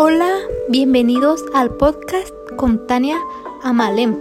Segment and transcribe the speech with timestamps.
[0.00, 0.30] Hola,
[0.68, 3.18] bienvenidos al podcast con Tania
[3.64, 4.16] Amalem,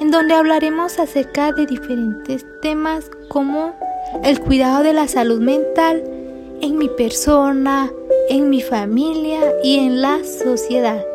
[0.00, 3.72] en donde hablaremos acerca de diferentes temas como
[4.24, 6.02] el cuidado de la salud mental
[6.60, 7.88] en mi persona,
[8.30, 11.06] en mi familia y en la sociedad.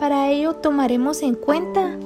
[0.00, 1.96] Para ello tomaremos en cuenta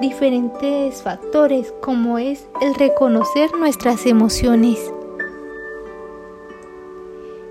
[0.00, 4.90] diferentes factores como es el reconocer nuestras emociones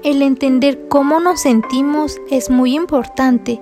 [0.06, 3.60] el entender cómo nos sentimos es muy importante.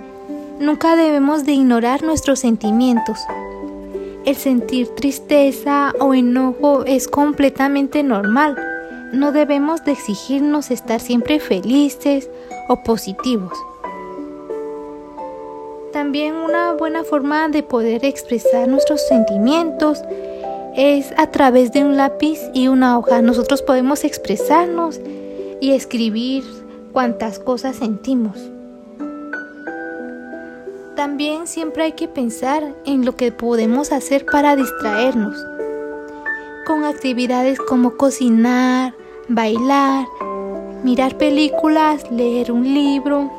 [0.60, 3.18] Nunca debemos de ignorar nuestros sentimientos.
[4.26, 8.58] El sentir tristeza o enojo es completamente normal.
[9.14, 12.30] No debemos de exigirnos estar siempre felices
[12.68, 13.58] o positivos.
[15.94, 20.04] También una buena forma de poder expresar nuestros sentimientos
[20.76, 23.22] es a través de un lápiz y una hoja.
[23.22, 25.00] Nosotros podemos expresarnos
[25.63, 26.44] y escribir
[26.91, 28.38] cuantas cosas sentimos.
[30.97, 35.38] También siempre hay que pensar en lo que podemos hacer para distraernos,
[36.67, 38.94] con actividades como cocinar,
[39.30, 40.05] bailar,
[40.83, 43.31] mirar películas, leer un libro,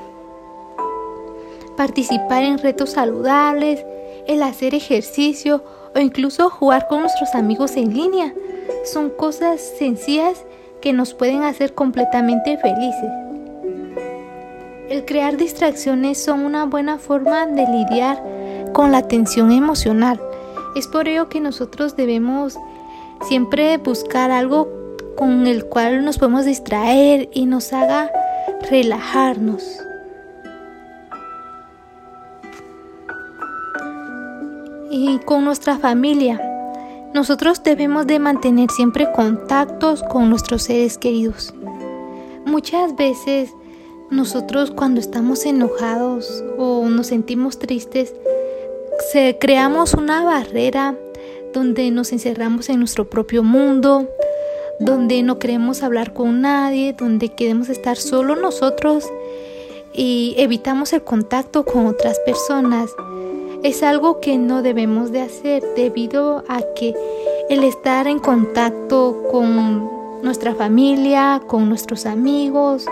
[1.77, 3.85] participar en retos saludables,
[4.27, 5.63] el hacer ejercicio
[5.95, 8.33] o incluso jugar con nuestros amigos en línea.
[8.91, 10.43] Son cosas sencillas
[10.85, 13.11] que nos pueden hacer completamente felices.
[14.91, 18.23] El crear distracciones son una buena forma de lidiar
[18.75, 20.21] con la tensión emocional.
[20.77, 22.59] Es por ello que nosotros debemos
[23.27, 24.69] siempre buscar algo
[25.17, 28.11] con el cual nos podemos distraer y nos haga
[28.71, 29.65] relajarnos.
[34.91, 36.54] Y con nuestra familia,
[37.15, 41.55] nosotros debemos de mantener siempre contactos con nuestros seres queridos.
[42.45, 43.51] Muchas veces
[44.11, 48.13] nosotros cuando estamos enojados o nos sentimos tristes,
[49.41, 50.97] creamos una barrera
[51.53, 54.09] donde nos encerramos en nuestro propio mundo,
[54.81, 59.05] donde no queremos hablar con nadie, donde queremos estar solo nosotros
[59.93, 62.91] y evitamos el contacto con otras personas
[63.63, 66.95] es algo que no debemos de hacer debido a que
[67.49, 72.87] el estar en contacto con nuestra familia, con nuestros amigos,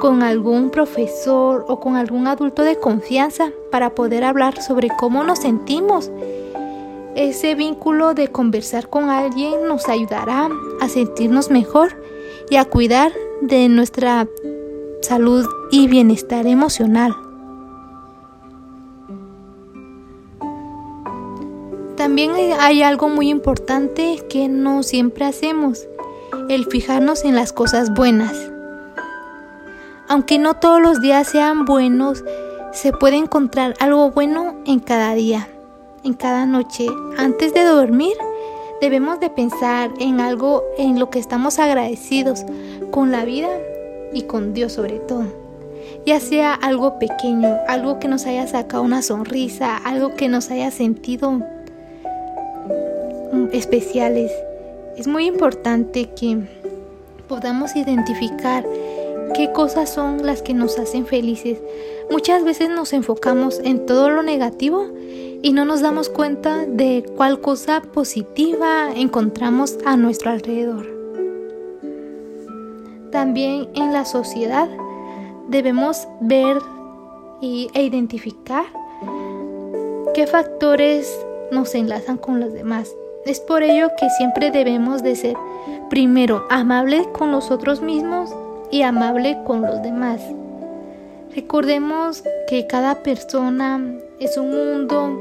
[0.00, 5.40] con algún profesor o con algún adulto de confianza para poder hablar sobre cómo nos
[5.40, 6.10] sentimos.
[7.16, 10.48] Ese vínculo de conversar con alguien nos ayudará
[10.80, 12.00] a sentirnos mejor
[12.50, 14.28] y a cuidar de nuestra
[15.00, 17.25] salud y bienestar emocional.
[22.06, 25.88] También hay algo muy importante que no siempre hacemos,
[26.48, 28.32] el fijarnos en las cosas buenas.
[30.08, 32.22] Aunque no todos los días sean buenos,
[32.72, 35.48] se puede encontrar algo bueno en cada día,
[36.04, 36.86] en cada noche.
[37.18, 38.14] Antes de dormir,
[38.80, 42.44] debemos de pensar en algo en lo que estamos agradecidos
[42.92, 43.48] con la vida
[44.12, 45.24] y con Dios sobre todo.
[46.06, 50.70] Ya sea algo pequeño, algo que nos haya sacado una sonrisa, algo que nos haya
[50.70, 51.42] sentido
[53.52, 54.32] especiales.
[54.96, 56.38] Es muy importante que
[57.28, 58.64] podamos identificar
[59.34, 61.58] qué cosas son las que nos hacen felices.
[62.10, 64.86] Muchas veces nos enfocamos en todo lo negativo
[65.42, 70.86] y no nos damos cuenta de cuál cosa positiva encontramos a nuestro alrededor.
[73.10, 74.68] También en la sociedad
[75.48, 76.58] debemos ver
[77.42, 78.64] e identificar
[80.14, 81.14] qué factores
[81.52, 82.90] nos enlazan con los demás.
[83.26, 85.36] Es por ello que siempre debemos de ser
[85.90, 88.30] primero amables con nosotros mismos
[88.70, 90.20] y amable con los demás.
[91.34, 93.82] Recordemos que cada persona
[94.20, 95.20] es un mundo,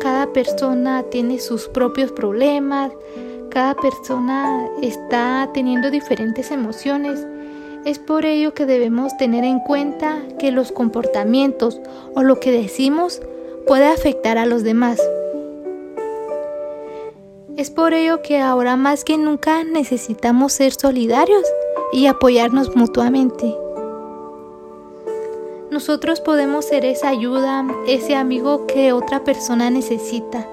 [0.00, 2.90] cada persona tiene sus propios problemas,
[3.50, 7.26] cada persona está teniendo diferentes emociones.
[7.84, 11.82] Es por ello que debemos tener en cuenta que los comportamientos
[12.14, 13.20] o lo que decimos
[13.66, 14.98] puede afectar a los demás.
[17.56, 21.44] Es por ello que ahora más que nunca necesitamos ser solidarios
[21.92, 23.54] y apoyarnos mutuamente.
[25.70, 30.48] Nosotros podemos ser esa ayuda, ese amigo que otra persona necesita.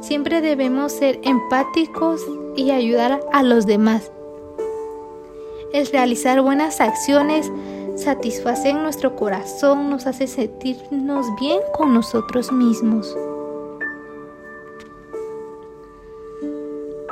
[0.00, 2.22] Siempre debemos ser empáticos
[2.56, 4.10] y ayudar a los demás.
[5.74, 7.50] El realizar buenas acciones
[7.96, 13.14] satisface nuestro corazón, nos hace sentirnos bien con nosotros mismos.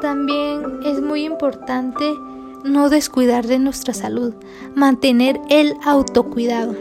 [0.00, 2.14] También es muy importante
[2.64, 4.34] no descuidar de nuestra salud,
[4.74, 6.74] mantener el autocuidado.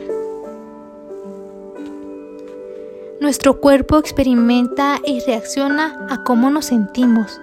[3.22, 7.40] Nuestro cuerpo experimenta y reacciona a cómo nos sentimos.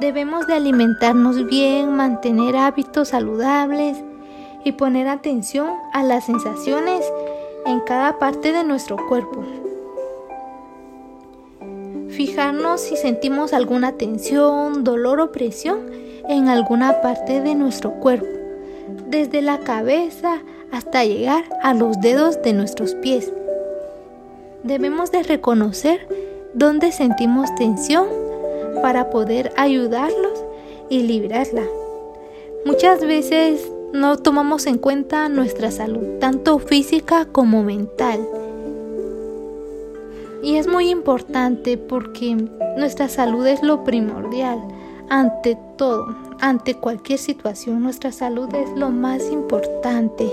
[0.00, 3.98] Debemos de alimentarnos bien, mantener hábitos saludables
[4.64, 7.04] y poner atención a las sensaciones
[7.66, 9.44] en cada parte de nuestro cuerpo.
[12.16, 15.80] Fijarnos si sentimos alguna tensión, dolor o presión
[16.30, 18.26] en alguna parte de nuestro cuerpo,
[19.06, 20.38] desde la cabeza
[20.72, 23.30] hasta llegar a los dedos de nuestros pies.
[24.62, 26.08] Debemos de reconocer
[26.54, 28.06] dónde sentimos tensión
[28.80, 30.42] para poder ayudarlos
[30.88, 31.64] y librarla.
[32.64, 38.26] Muchas veces no tomamos en cuenta nuestra salud, tanto física como mental.
[40.46, 42.36] Y es muy importante porque
[42.76, 44.60] nuestra salud es lo primordial.
[45.08, 46.06] Ante todo,
[46.40, 50.32] ante cualquier situación, nuestra salud es lo más importante.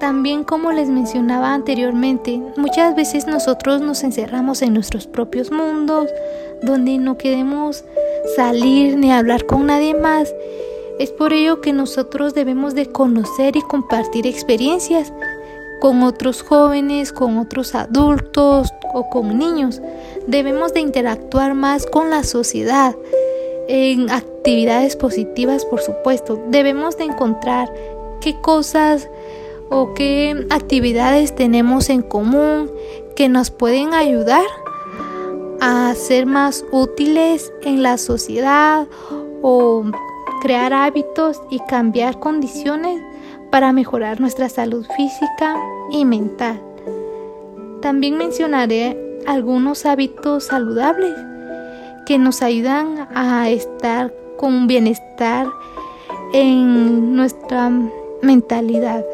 [0.00, 6.08] También como les mencionaba anteriormente, muchas veces nosotros nos encerramos en nuestros propios mundos,
[6.62, 7.84] donde no queremos
[8.36, 10.34] salir ni hablar con nadie más.
[10.98, 15.12] Es por ello que nosotros debemos de conocer y compartir experiencias
[15.80, 19.80] con otros jóvenes, con otros adultos o con niños.
[20.26, 22.94] Debemos de interactuar más con la sociedad
[23.68, 26.40] en actividades positivas, por supuesto.
[26.48, 27.72] Debemos de encontrar
[28.20, 29.08] qué cosas
[29.70, 32.70] o qué actividades tenemos en común
[33.16, 34.44] que nos pueden ayudar
[35.60, 38.86] a ser más útiles en la sociedad
[39.42, 39.84] o
[40.42, 43.00] crear hábitos y cambiar condiciones
[43.52, 45.54] para mejorar nuestra salud física
[45.92, 46.60] y mental.
[47.80, 51.14] También mencionaré algunos hábitos saludables
[52.06, 55.46] que nos ayudan a estar con bienestar
[56.32, 57.70] en nuestra
[58.20, 59.04] mentalidad.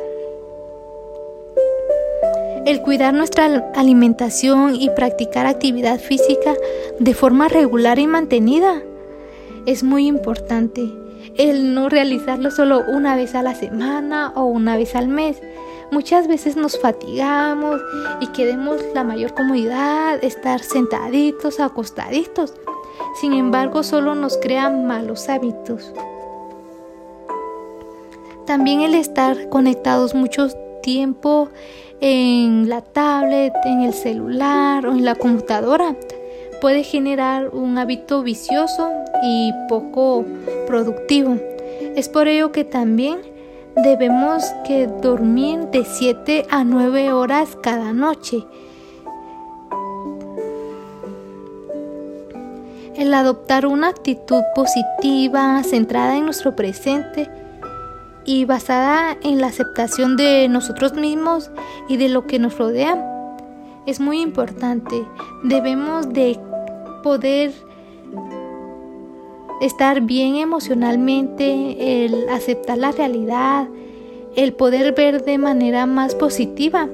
[2.65, 6.55] El cuidar nuestra alimentación y practicar actividad física
[6.99, 8.83] de forma regular y mantenida
[9.67, 10.89] es muy importante.
[11.37, 15.41] El no realizarlo solo una vez a la semana o una vez al mes.
[15.91, 17.81] Muchas veces nos fatigamos
[18.21, 22.55] y queremos la mayor comodidad, estar sentaditos, acostaditos.
[23.21, 25.93] Sin embargo, solo nos crean malos hábitos.
[28.47, 30.49] También el estar conectados mucho
[30.83, 31.49] tiempo
[32.01, 35.97] en la tablet, en el celular o en la computadora
[36.61, 38.91] puede generar un hábito vicioso
[39.23, 40.25] y poco
[40.67, 41.37] productivo.
[41.97, 43.21] Es por ello que también
[43.77, 48.45] debemos que dormir de 7 a 9 horas cada noche.
[52.97, 57.31] El adoptar una actitud positiva, centrada en nuestro presente,
[58.29, 61.51] y basada en la aceptación de nosotros mismos
[61.89, 63.03] y de lo que nos rodea.
[63.87, 65.03] Es muy importante.
[65.45, 66.39] Debemos de
[67.03, 67.53] poder
[69.61, 73.69] estar bien emocionalmente, el aceptar la realidad,
[74.37, 76.89] el poder ver de manera más positiva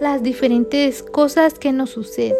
[0.00, 2.36] las diferentes cosas que nos suceden.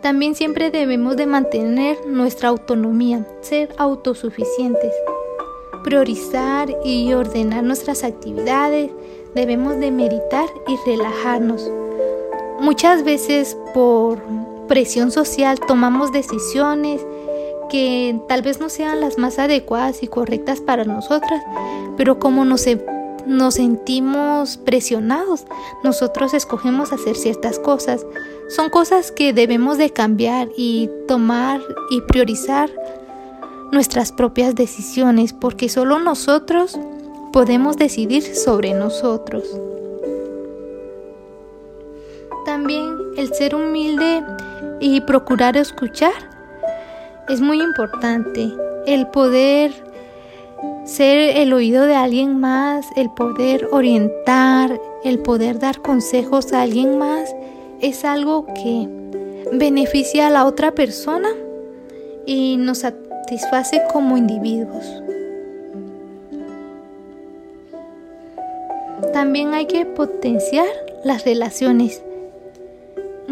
[0.00, 4.92] También siempre debemos de mantener nuestra autonomía, ser autosuficientes,
[5.84, 8.90] priorizar y ordenar nuestras actividades,
[9.34, 11.70] debemos de meditar y relajarnos.
[12.62, 14.22] Muchas veces por
[14.68, 17.04] presión social tomamos decisiones
[17.68, 21.42] que tal vez no sean las más adecuadas y correctas para nosotras,
[21.96, 22.64] pero como nos,
[23.26, 25.44] nos sentimos presionados,
[25.84, 28.06] nosotros escogemos hacer ciertas cosas
[28.52, 32.70] son cosas que debemos de cambiar y tomar y priorizar
[33.70, 36.78] nuestras propias decisiones porque solo nosotros
[37.32, 39.44] podemos decidir sobre nosotros.
[43.22, 44.24] El ser humilde
[44.80, 46.12] y procurar escuchar
[47.28, 48.52] es muy importante.
[48.84, 49.72] El poder
[50.84, 56.98] ser el oído de alguien más, el poder orientar, el poder dar consejos a alguien
[56.98, 57.34] más
[57.80, 58.88] es algo que
[59.52, 61.28] beneficia a la otra persona
[62.26, 64.84] y nos satisface como individuos.
[69.12, 70.66] También hay que potenciar
[71.04, 72.02] las relaciones.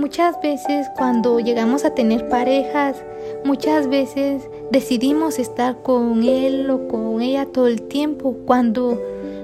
[0.00, 2.97] Muchas veces cuando llegamos a tener parejas,
[3.45, 8.99] muchas veces decidimos estar con él o con ella todo el tiempo, cuando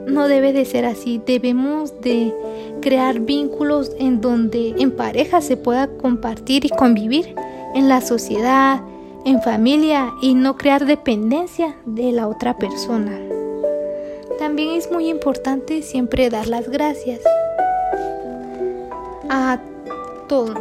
[0.07, 1.21] no debe de ser así.
[1.27, 2.33] Debemos de
[2.81, 7.35] crear vínculos en donde en pareja se pueda compartir y convivir
[7.75, 8.81] en la sociedad,
[9.27, 13.21] en familia y no crear dependencia de la otra persona.
[14.39, 17.21] También es muy importante siempre dar las gracias
[19.29, 19.61] a
[20.27, 20.55] todo.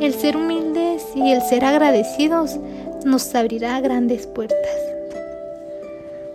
[0.00, 2.58] El ser humildes y el ser agradecidos
[3.04, 4.58] nos abrirá grandes puertas.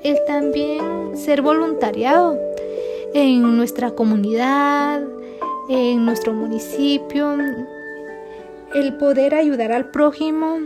[0.03, 2.37] El también ser voluntariado
[3.13, 5.01] en nuestra comunidad,
[5.69, 7.37] en nuestro municipio,
[8.73, 10.59] el poder ayudar al prójimo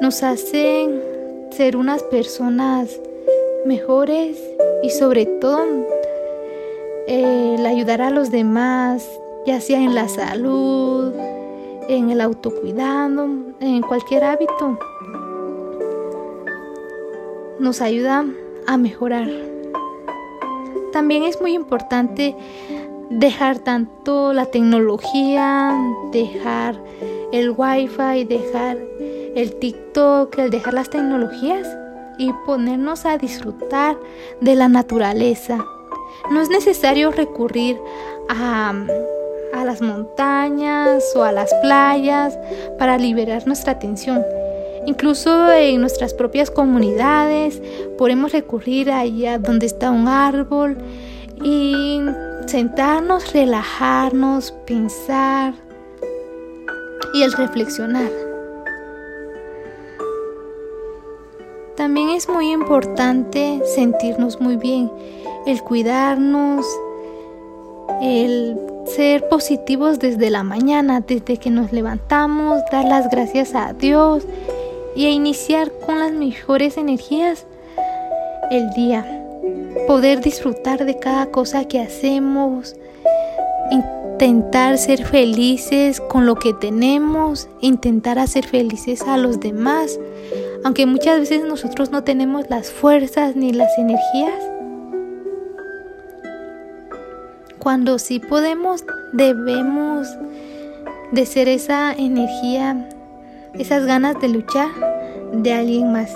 [0.00, 0.88] nos hace
[1.50, 3.00] ser unas personas
[3.64, 4.36] mejores
[4.82, 5.64] y sobre todo
[7.06, 9.08] el ayudar a los demás,
[9.46, 11.12] ya sea en la salud,
[11.88, 13.28] en el autocuidado,
[13.60, 14.78] en cualquier hábito,
[17.58, 18.24] nos ayuda
[18.66, 19.28] a mejorar.
[20.92, 22.34] También es muy importante
[23.10, 25.76] dejar tanto la tecnología,
[26.10, 26.82] dejar
[27.32, 28.78] el wifi, dejar
[29.34, 31.68] el TikTok, el dejar las tecnologías
[32.18, 33.96] y ponernos a disfrutar
[34.40, 35.64] de la naturaleza.
[36.30, 37.78] No es necesario recurrir
[38.28, 38.74] a,
[39.56, 42.38] a las montañas o a las playas
[42.78, 44.24] para liberar nuestra atención.
[44.86, 47.60] Incluso en nuestras propias comunidades
[47.98, 50.78] podemos recurrir allá donde está un árbol
[51.42, 52.00] y
[52.46, 55.54] sentarnos, relajarnos, pensar
[57.14, 58.10] y el reflexionar.
[61.76, 64.90] También es muy importante sentirnos muy bien,
[65.46, 66.64] el cuidarnos,
[68.00, 74.24] el ser positivos desde la mañana, desde que nos levantamos, dar las gracias a Dios
[74.94, 77.46] y a iniciar con las mejores energías
[78.50, 79.04] el día.
[79.86, 82.76] Poder disfrutar de cada cosa que hacemos,
[83.70, 89.98] intentar ser felices con lo que tenemos, intentar hacer felices a los demás,
[90.64, 94.55] aunque muchas veces nosotros no tenemos las fuerzas ni las energías.
[97.66, 100.06] Cuando sí podemos, debemos
[101.10, 102.88] de ser esa energía,
[103.54, 104.68] esas ganas de luchar
[105.32, 106.12] de alguien más.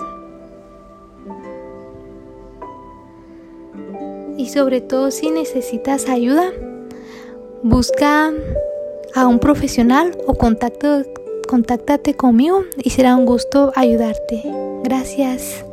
[4.36, 6.52] Y sobre todo si necesitas ayuda,
[7.64, 8.32] busca
[9.16, 11.02] a un profesional o contacto,
[11.48, 14.44] contáctate conmigo y será un gusto ayudarte.
[14.84, 15.64] Gracias.